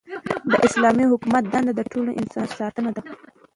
د 0.49 0.51
اسلامي 0.67 1.05
حکومت 1.11 1.43
دنده 1.51 1.73
د 1.75 1.81
ټولو 1.91 2.09
انسانانو 2.21 2.55
ساتنه 2.59 2.89
ده. 2.95 3.01